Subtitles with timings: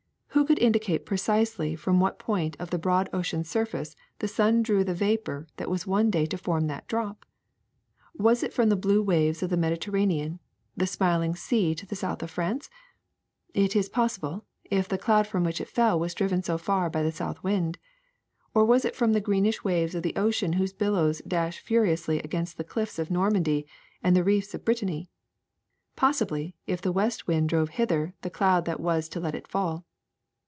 [0.33, 4.83] Who could indicate precisely from what point of the broad ocean's surface the sun drew
[4.83, 7.25] the vapor that was one day to form that drop?
[8.15, 10.39] Was it from the blue waves of the Mediterranean,
[10.75, 12.69] the smiling sea to the south of France?
[13.53, 16.89] It is pos sible, if the cloud from which it fell was driven so far
[16.89, 17.77] by the south wind.
[18.55, 22.57] Or was it from the greenish waves of the ocean whose billows dash furiously against
[22.57, 23.67] the cliffs of Normandy
[24.01, 25.07] and the reefs of Brit tany?
[25.95, 29.85] Possibly, if the west wind drove hither the cloud that was to let it fall.